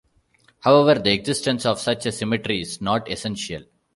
However, 0.61 0.99
the 0.99 1.13
existence 1.13 1.63
of 1.63 1.79
such 1.79 2.07
a 2.07 2.11
symmetry 2.11 2.59
is 2.61 2.81
not 2.81 3.07
essential. 3.11 3.61